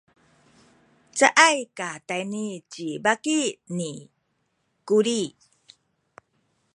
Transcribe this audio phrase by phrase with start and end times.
[1.17, 3.39] caay katayni ci baki
[3.77, 3.91] ni
[4.87, 5.21] Kuli.